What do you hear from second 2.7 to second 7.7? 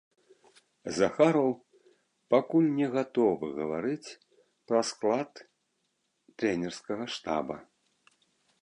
не гатовы гаварыць пра склад трэнерскага штаба.